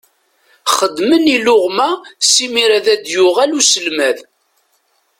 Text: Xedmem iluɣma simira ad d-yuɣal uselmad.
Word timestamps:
Xedmem 0.75 1.25
iluɣma 1.35 1.89
simira 2.29 2.75
ad 2.77 2.87
d-yuɣal 3.03 3.51
uselmad. 3.59 4.17